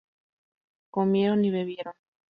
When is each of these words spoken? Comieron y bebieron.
Comieron 0.89 1.45
y 1.45 1.51
bebieron. 1.51 1.93